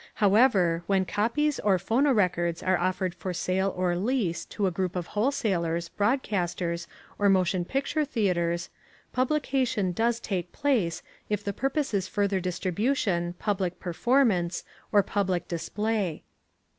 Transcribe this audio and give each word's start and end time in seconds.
However, 0.15 0.81
when 0.87 1.05
copies 1.05 1.59
or 1.59 1.77
phonorecords 1.77 2.65
are 2.67 2.75
offered 2.79 3.13
for 3.13 3.35
sale 3.35 3.71
or 3.77 3.95
lease 3.95 4.45
to 4.45 4.65
a 4.65 4.71
group 4.71 4.95
of 4.95 5.05
wholesalers, 5.13 5.89
broadcasters, 5.95 6.87
or 7.19 7.29
motion 7.29 7.65
picture 7.65 8.03
theaters, 8.03 8.71
publication 9.13 9.91
does 9.91 10.19
take 10.19 10.51
place 10.51 11.03
if 11.29 11.43
the 11.43 11.53
purpose 11.53 11.93
is 11.93 12.07
further 12.07 12.39
distribution, 12.39 13.33
public 13.37 13.79
performance, 13.79 14.63
or 14.91 15.03
public 15.03 15.47
display. 15.47 16.23